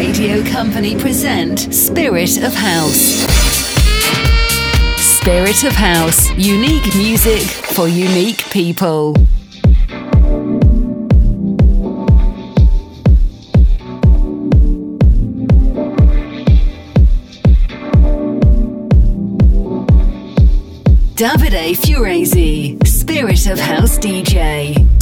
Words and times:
Radio 0.00 0.42
Company 0.44 0.96
present 0.98 1.58
Spirit 1.74 2.38
of 2.38 2.54
House. 2.54 3.18
Spirit 4.96 5.62
of 5.64 5.74
House, 5.74 6.30
unique 6.38 6.94
music 6.96 7.42
for 7.42 7.86
unique 7.86 8.38
people. 8.50 9.12
Davide 21.14 21.76
Furezi, 21.76 22.86
Spirit 22.86 23.46
of 23.48 23.60
House 23.60 23.98
DJ. 23.98 24.99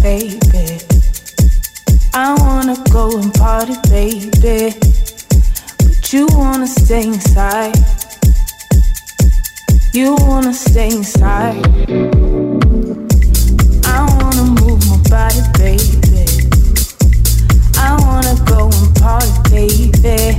baby. 0.00 0.78
I 2.14 2.34
wanna 2.40 2.76
go 2.90 3.18
and 3.18 3.32
party, 3.34 3.74
baby. 3.88 4.74
But 5.78 6.12
you 6.12 6.26
wanna 6.32 6.66
stay 6.66 7.02
inside. 7.06 7.74
You 9.92 10.16
wanna 10.20 10.54
stay 10.54 10.88
inside. 10.88 11.56
I 13.84 13.98
wanna 14.18 14.44
move 14.60 14.80
my 14.88 14.98
body, 15.10 15.42
baby. 15.58 16.24
I 17.76 17.96
wanna 18.06 18.36
go 18.44 18.70
and 18.70 18.94
party, 18.96 19.90
baby. 20.00 20.38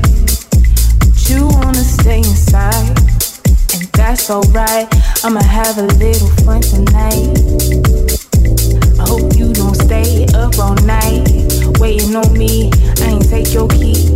But 0.99 1.29
you 1.29 1.47
wanna 1.47 1.83
stay 1.83 2.19
inside. 2.19 2.97
And 3.73 3.83
that's 3.93 4.29
alright. 4.29 4.87
I'ma 5.23 5.43
have 5.43 5.77
a 5.77 5.87
little 6.03 6.29
fun 6.43 6.61
tonight 6.61 8.04
hope 9.07 9.35
you 9.35 9.53
don't 9.53 9.75
stay 9.75 10.25
up 10.33 10.57
all 10.59 10.75
night 10.85 11.25
waiting 11.79 12.15
on 12.15 12.31
me. 12.37 12.71
I 13.01 13.15
ain't 13.15 13.29
take 13.29 13.53
your 13.53 13.67
keys. 13.67 14.11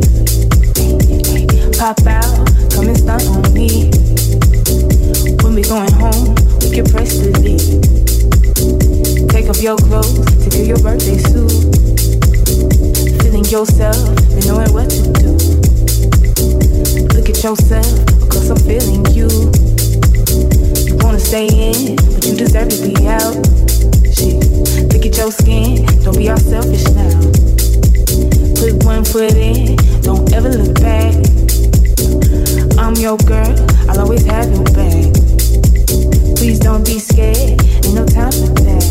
Pop 1.77 1.99
out, 2.07 2.25
come 2.71 2.87
and 2.87 2.97
stunt 2.97 3.23
on 3.29 3.53
me. 3.53 3.91
When 5.43 5.53
we 5.55 5.63
going 5.63 5.91
home, 5.93 6.35
we 6.61 6.71
can 6.71 6.85
press 6.85 7.17
to 7.19 7.31
lead. 7.39 7.61
Take 9.29 9.49
off 9.49 9.61
your 9.61 9.77
clothes 9.77 10.25
to 10.43 10.49
do 10.49 10.65
your 10.65 10.79
birthday 10.79 11.17
suit. 11.17 11.51
Feeling 13.21 13.45
yourself 13.45 13.97
and 14.35 14.47
knowing 14.47 14.73
what 14.73 14.89
to 14.89 15.01
do. 15.21 15.31
Look 17.15 17.29
at 17.29 17.43
yourself, 17.43 17.89
because 18.19 18.49
I'm 18.49 18.59
feeling 18.65 19.05
you. 19.13 19.29
You 20.87 20.97
wanna 21.03 21.19
stay 21.19 21.47
in, 21.47 21.95
but 21.95 22.25
you 22.25 22.35
deserve 22.35 22.69
to 22.69 22.87
be 22.87 23.07
out 23.07 23.68
shit. 24.19 24.35
Look 24.91 25.05
at 25.05 25.15
your 25.17 25.31
skin, 25.31 25.85
don't 26.03 26.17
be 26.17 26.29
all 26.29 26.37
selfish 26.37 26.83
now. 26.91 27.19
Put 28.59 28.83
one 28.83 29.05
foot 29.05 29.33
in, 29.33 29.75
don't 30.01 30.31
ever 30.33 30.49
look 30.49 30.75
back. 30.81 31.15
I'm 32.77 32.95
your 32.95 33.17
girl, 33.23 33.55
I'll 33.87 34.01
always 34.01 34.25
have 34.25 34.51
your 34.51 34.67
back. 34.75 35.07
Please 36.35 36.59
don't 36.59 36.85
be 36.85 36.99
scared, 36.99 37.55
ain't 37.85 37.95
no 37.95 38.05
time 38.05 38.31
for 38.31 38.51
that. 38.67 38.87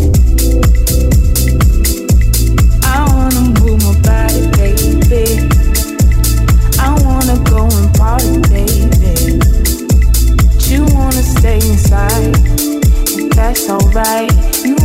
I 2.84 2.98
wanna 3.12 3.42
move 3.60 3.78
my 3.84 3.94
body, 4.08 4.42
baby. 4.56 5.26
I 6.80 6.88
wanna 7.04 7.36
go 7.52 7.68
and 7.68 7.90
party, 8.00 8.40
baby. 8.48 9.38
But 10.36 10.70
you 10.70 10.80
wanna 10.96 11.22
stay 11.22 11.56
inside, 11.56 12.36
and 13.18 13.32
that's 13.32 13.68
alright. 13.68 14.47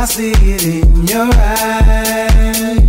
I 0.00 0.06
see 0.06 0.32
it 0.32 0.64
in 0.64 1.06
your 1.08 1.30
eyes. 1.34 2.88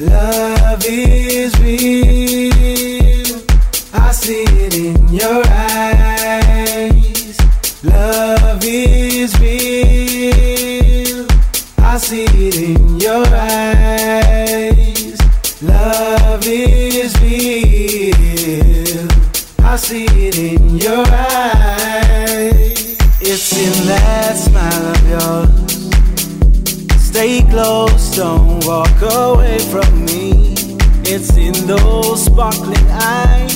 Love 0.00 0.82
is 0.88 1.52
real. 1.60 2.31
Sparkling 32.42 32.90
eyes. 32.90 33.54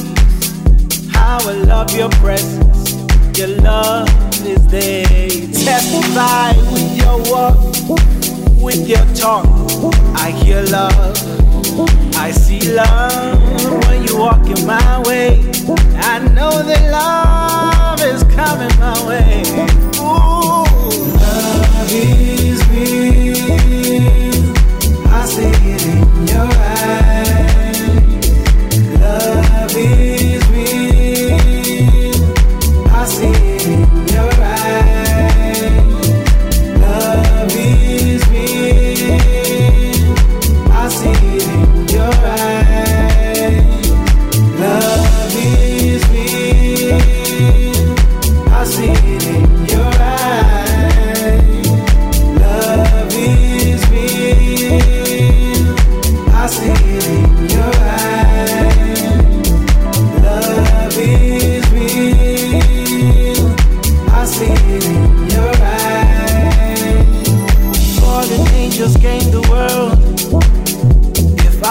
How 1.11 1.38
I 1.41 1.55
love 1.67 1.91
your 1.97 2.09
presence. 2.23 2.94
Your 3.37 3.49
love 3.61 4.09
is 4.47 4.65
there. 4.69 5.29
Testify 5.50 6.53
with 6.71 6.97
your 6.97 7.19
walk, 7.33 7.59
with 8.62 8.88
your 8.88 9.05
talk. 9.17 9.44
I 10.15 10.31
hear 10.31 10.62
love. 10.62 11.17
I 12.15 12.31
see 12.31 12.61
love 12.75 13.65
when 13.88 14.06
you 14.06 14.19
walk 14.19 14.47
in 14.47 14.65
my 14.65 15.03
way. 15.05 15.41
I 16.12 16.21
know 16.37 16.62
that 16.62 16.83
love 16.99 18.00
is 18.12 18.23
coming 18.38 18.75
my 18.79 18.99
way. 19.09 19.43
Ooh, 19.99 20.62
love 21.25 21.91
is 21.91 22.61
real. 22.71 23.37
I 25.09 25.27
see 25.27 25.55
it 25.75 25.85
in 25.87 26.27
your 26.29 26.47
eyes. 26.47 27.06
Love 29.76 30.16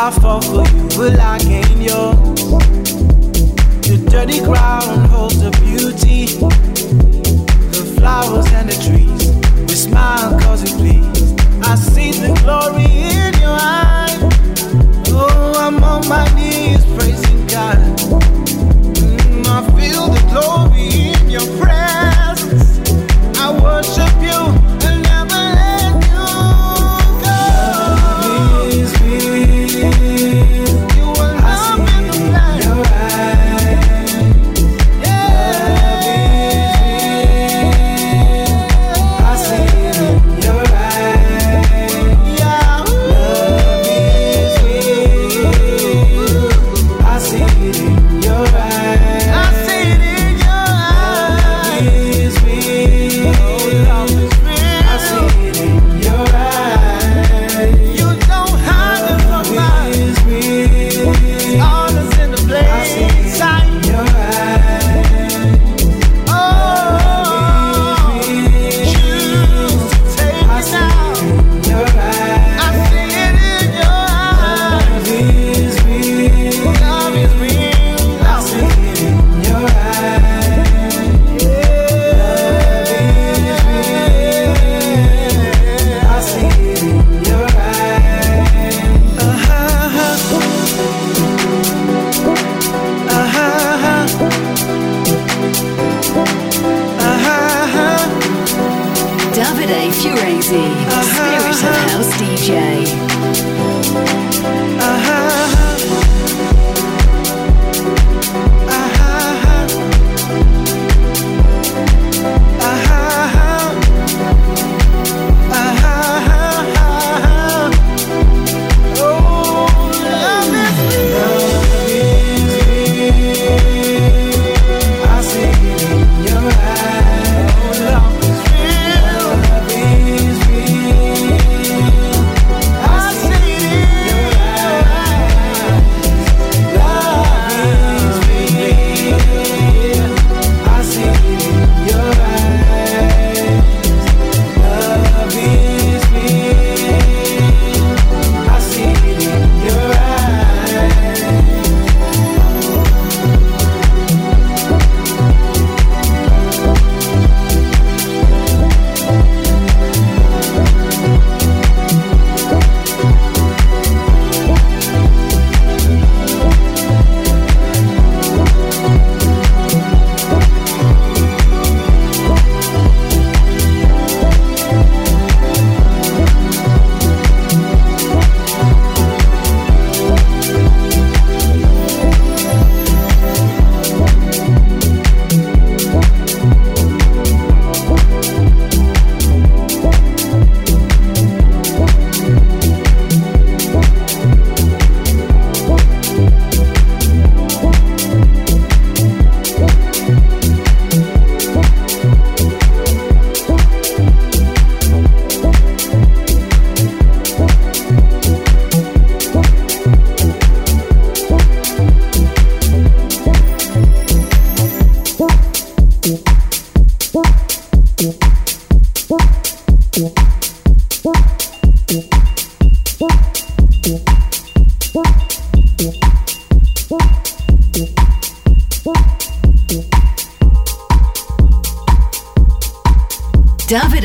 I 0.05 0.11
fall 0.11 0.39
for 0.39 0.63
you, 0.69 0.87
will 0.99 1.19
I 1.19 1.39
gain 1.39 1.81
yours? 1.81 2.39
The 3.81 4.05
dirty 4.07 4.39
ground 4.39 5.07
holds 5.07 5.41
the 5.41 5.49
beauty. 5.65 6.27
The 7.73 7.95
flowers 7.97 8.45
and 8.53 8.69
the 8.69 8.75
trees. 8.85 9.33
We 9.67 9.73
smile 9.73 10.39
cause 10.41 10.61
we 10.61 10.69
please. 10.77 11.33
I 11.63 11.73
see 11.73 12.11
the 12.11 12.39
glory 12.43 12.85
in 12.85 13.33
your 13.41 13.57
eyes. 13.59 14.21
Oh, 15.09 15.55
I'm 15.57 15.83
on 15.83 16.07
my 16.07 16.34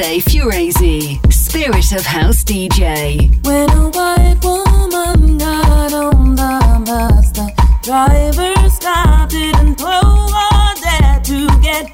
Fede 0.01 0.23
Furezi, 0.23 1.21
Spirit 1.31 1.93
of 1.93 2.07
House 2.07 2.43
DJ. 2.43 3.29
When 3.45 3.69
a 3.69 3.91
white 3.91 4.43
woman 4.43 5.37
got 5.37 5.93
on 5.93 6.35
the 6.37 6.83
bus, 6.87 7.31
the 7.33 7.53
driver 7.83 8.71
stopped 8.71 9.35
it 9.35 9.55
and 9.57 9.77
threw 9.77 9.89
her 9.89 10.75
there 10.81 11.21
to 11.23 11.47
get 11.61 11.85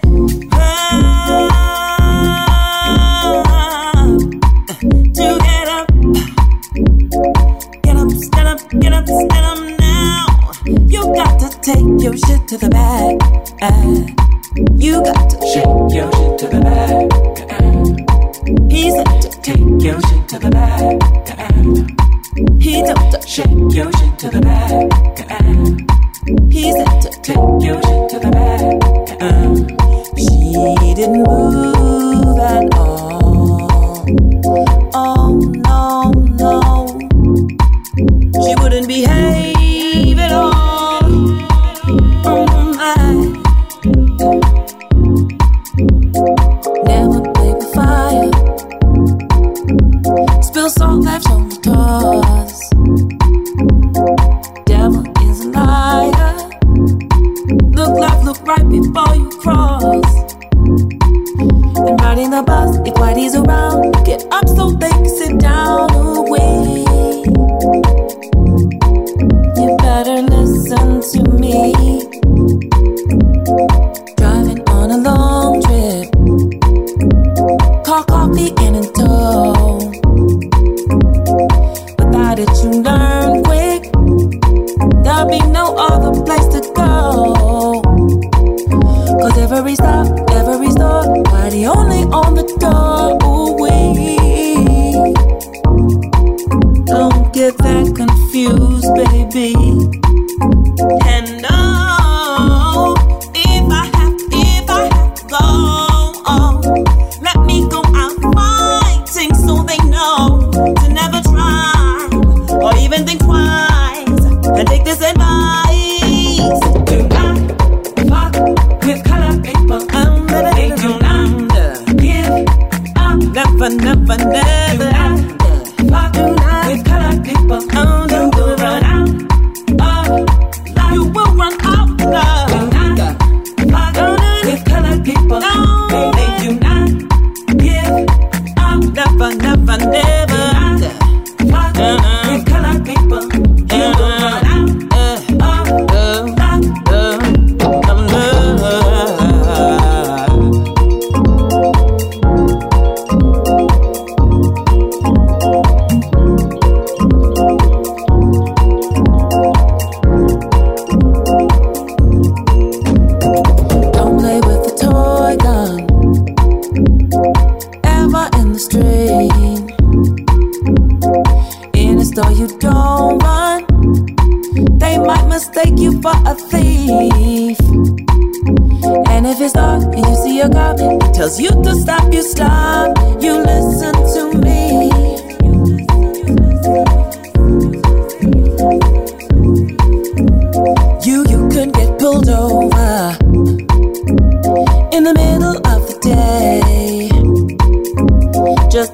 her. 0.54 0.86
To 5.14 5.26
get 5.42 5.68
up, 5.68 5.88
get 7.82 7.96
up, 7.96 8.10
stand 8.12 8.48
up, 8.48 8.60
get 8.70 8.92
up, 8.92 9.06
stand 9.06 9.46
up 9.50 9.58
now. 9.80 10.26
You 10.86 11.02
got 11.12 11.40
to 11.40 11.48
take 11.60 12.04
your 12.04 12.16
shit 12.16 12.46
to 12.46 12.56
the 12.56 12.68
back. 12.70 14.15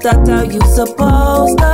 So 0.02 0.10
you 0.42 0.60
supposed 0.62 1.60
not 1.60 1.71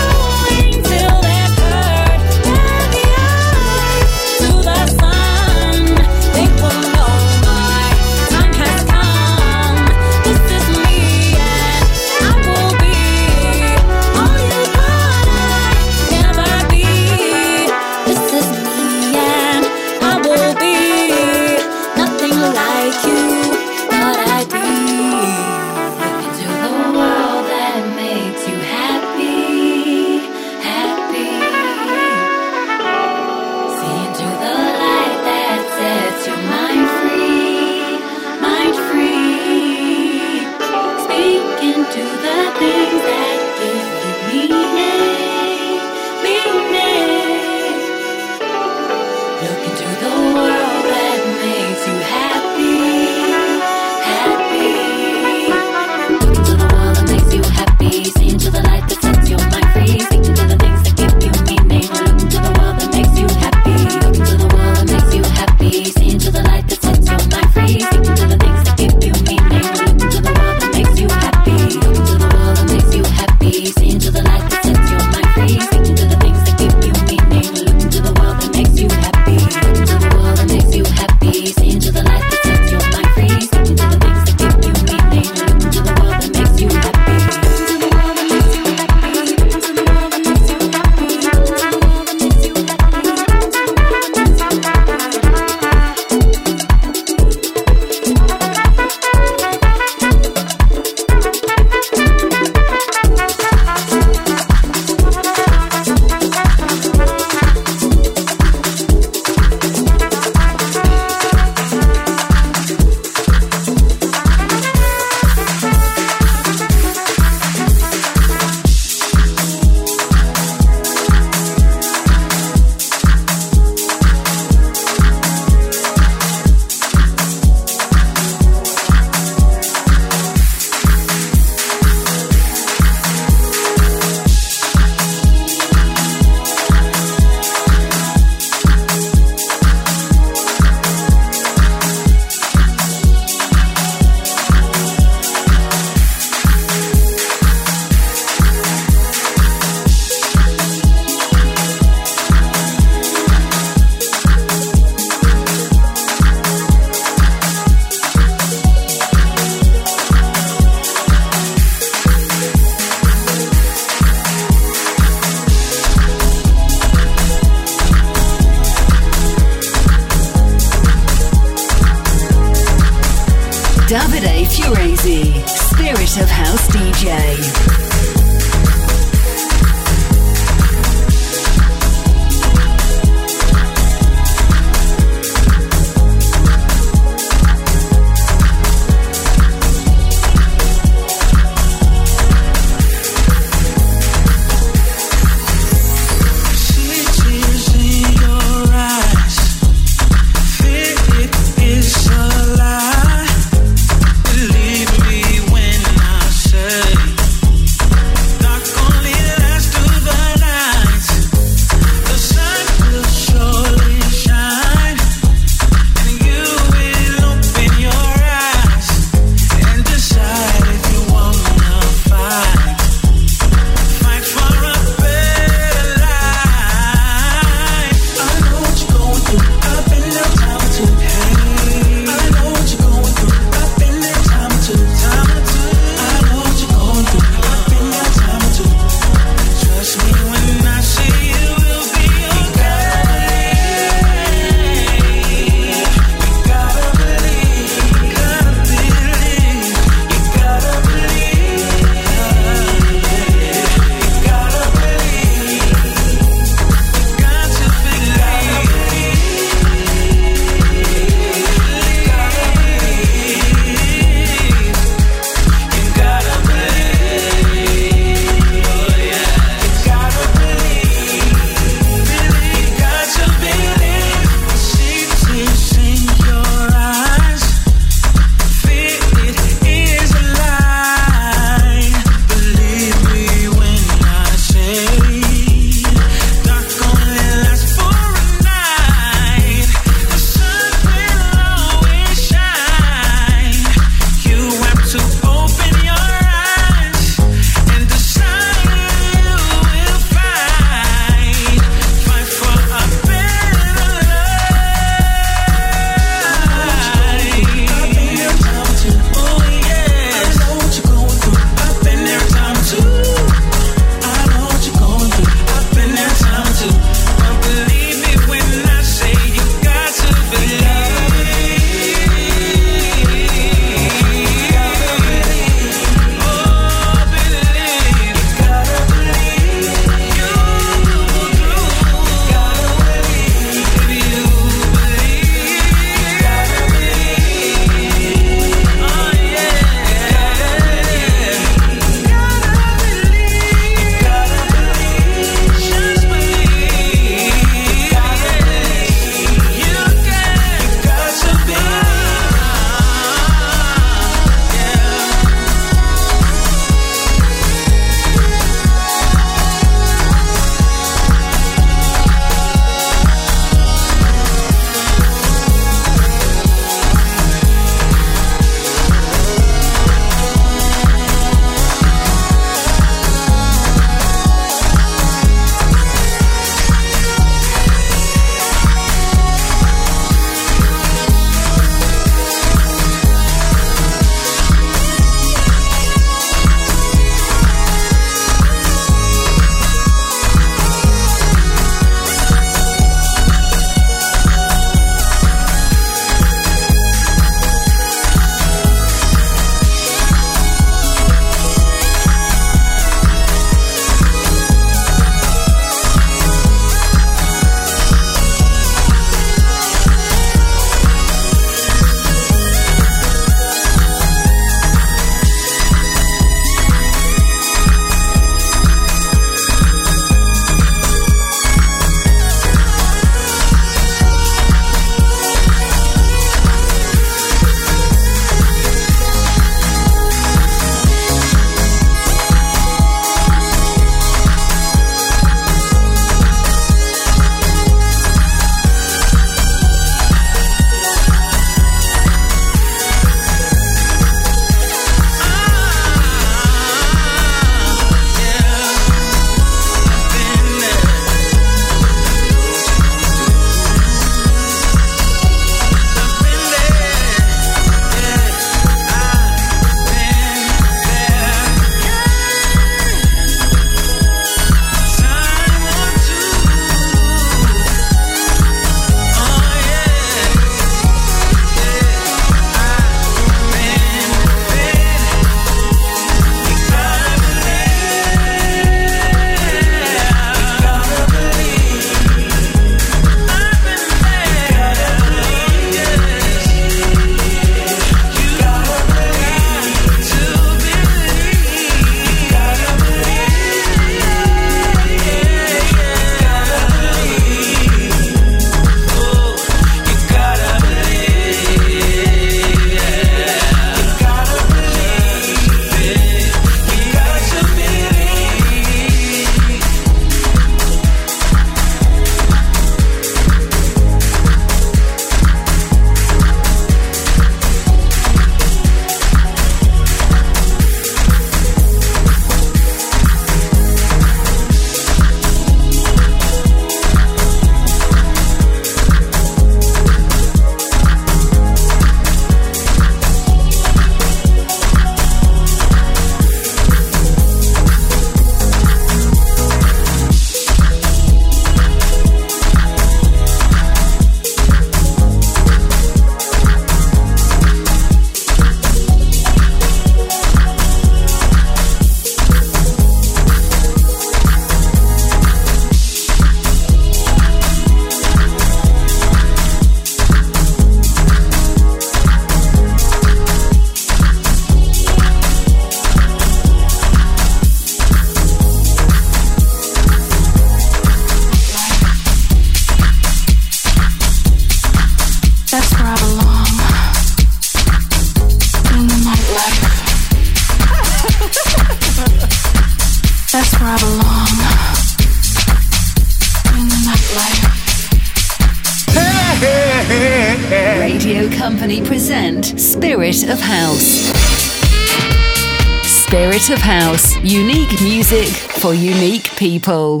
for 598.58 598.74
unique 598.74 599.24
people. 599.36 600.00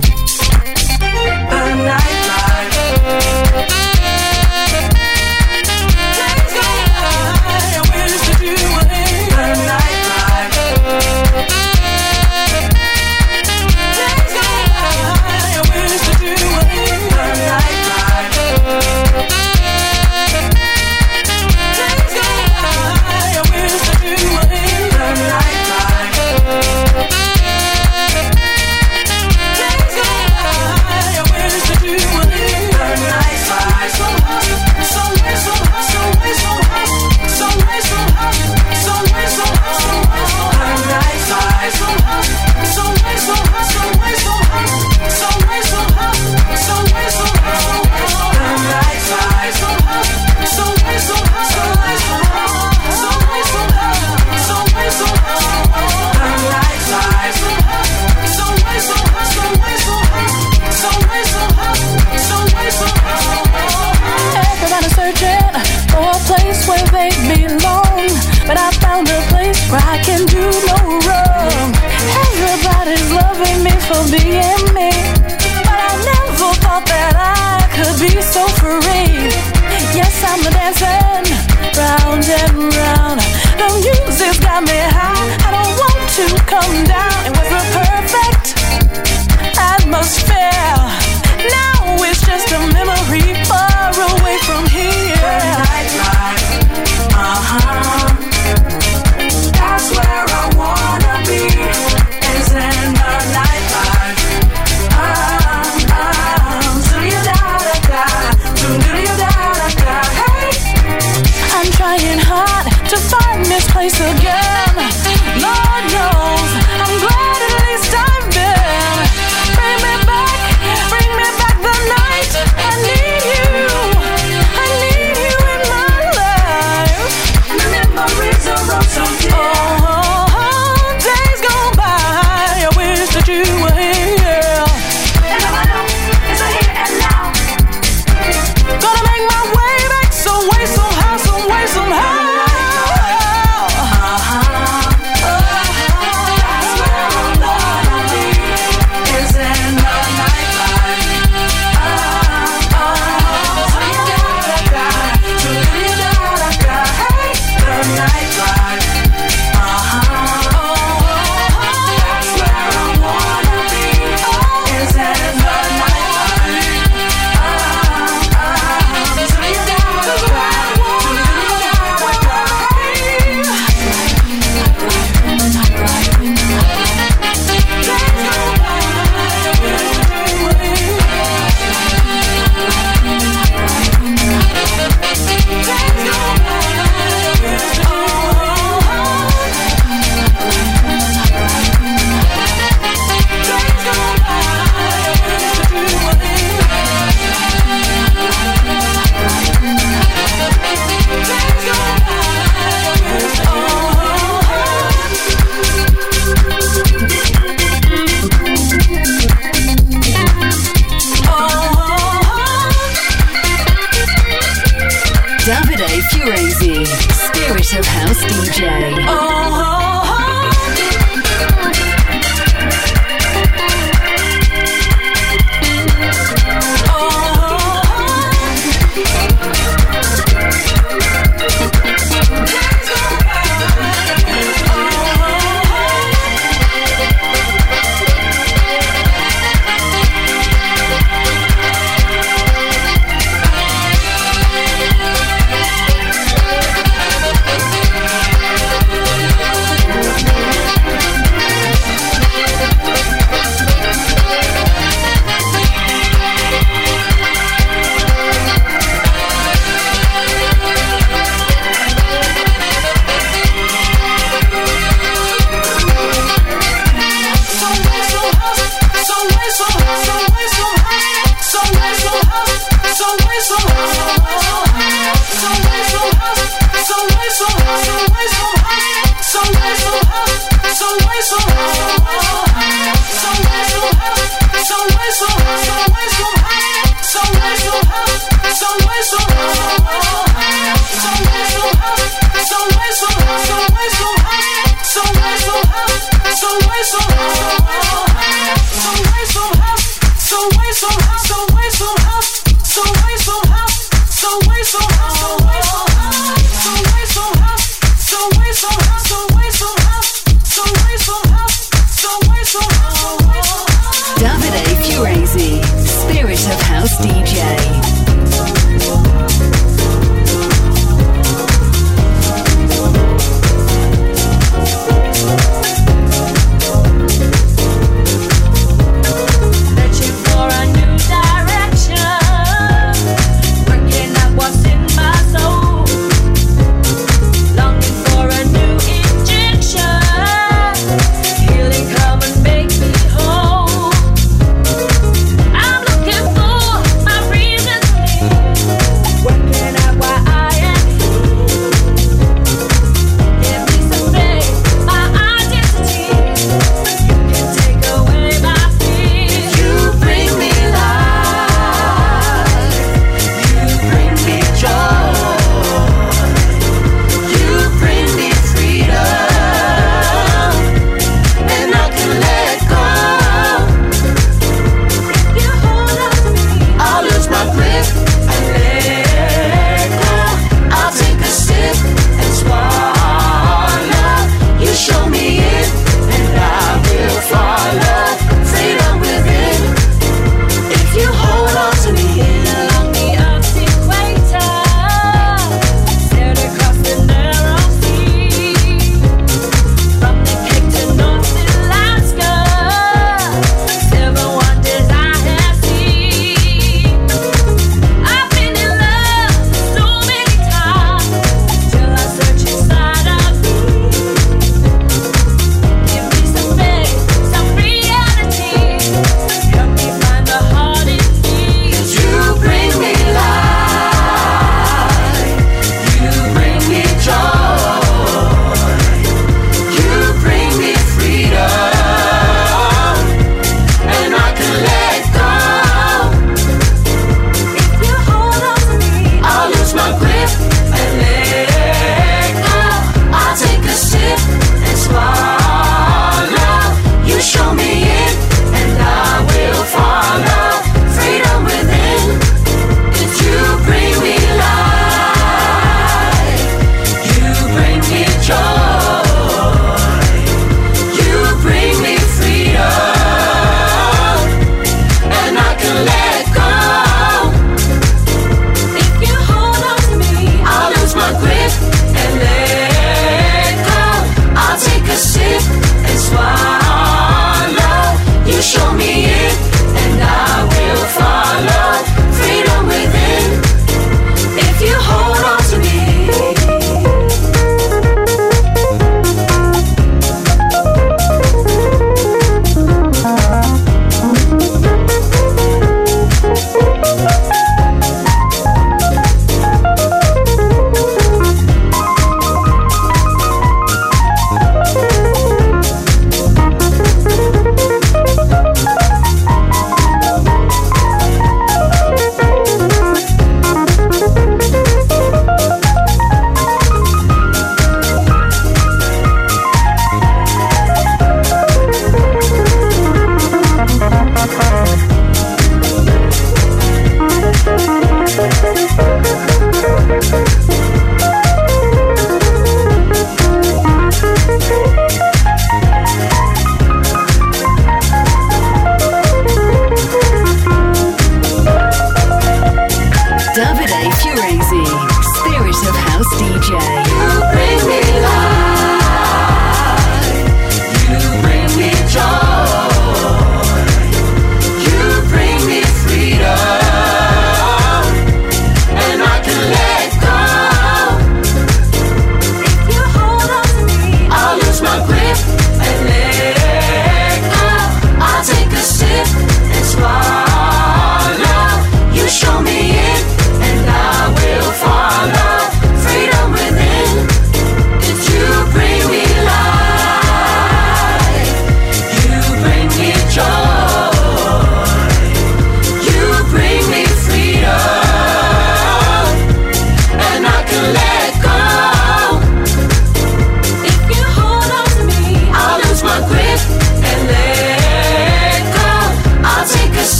make 67.08 67.28
me 67.28 67.37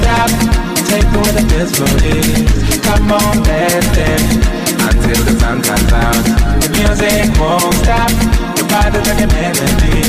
stop. 0.00 0.30
Take 0.88 1.08
where 1.14 1.32
the 1.32 1.44
is. 2.04 2.78
Come 2.84 3.12
on, 3.12 3.42
dance, 3.42 3.88
dance 3.96 4.46
until 4.86 5.20
the 5.26 5.34
sun 5.40 5.62
comes 5.62 5.92
out. 5.92 6.22
The 6.62 6.68
music 6.76 7.26
won't 7.40 7.74
stop. 7.82 8.10
Your 8.56 8.68
body's 8.68 9.06
like 9.08 9.22
a 9.24 9.28
melody. 9.32 10.02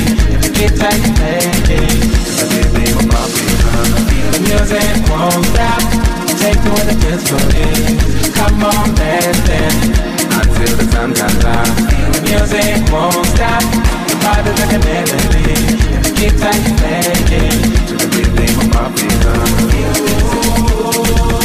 Guitar 0.58 0.94
you 0.94 1.12
play, 1.18 1.42
the 1.68 2.46
rhythm 2.54 2.98
of 3.00 3.10
coffee. 3.10 3.54
The 4.34 4.40
music 4.46 4.96
won't 5.10 5.46
stop. 5.54 5.82
Take 6.42 6.62
where 6.70 6.86
the 6.86 6.96
is. 7.08 8.30
Come 8.36 8.64
on, 8.64 8.94
dance, 8.96 9.40
dance 9.48 10.08
until 10.38 10.72
the 10.78 10.86
sun 10.92 11.14
comes 11.14 11.46
out 11.46 11.70
The 12.14 12.22
music 12.26 12.78
won't 12.92 13.26
stop. 13.34 13.64
Your 14.10 14.20
body's 14.22 14.58
like 14.62 14.74
a 14.74 14.82
melody. 14.86 15.58
Guitar 16.18 16.56
you 16.66 17.97
play 18.24 18.48
to 18.48 18.68
the 21.22 21.37